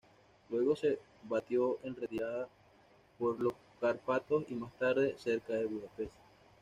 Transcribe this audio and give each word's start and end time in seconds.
Luego 0.49 0.75
se 0.75 0.97
batió 1.29 1.77
en 1.83 1.95
retirada 1.95 2.47
por 3.19 3.39
los 3.39 3.53
Cárpatos 3.79 4.45
y 4.47 4.55
más 4.55 4.73
tarde, 4.79 5.13
cerca 5.19 5.53
de 5.53 5.65
Budapest. 5.67 6.13